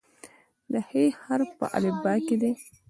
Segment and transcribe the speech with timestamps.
[0.71, 0.91] د "ح"
[1.23, 2.51] حرف په الفبا کې دی.